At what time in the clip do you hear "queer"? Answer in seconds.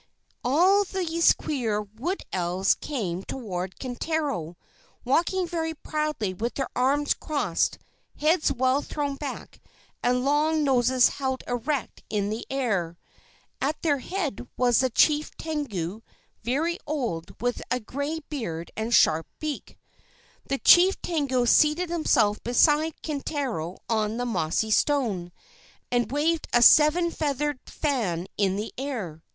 1.33-1.79